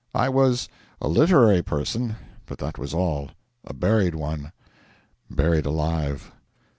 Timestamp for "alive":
5.67-6.31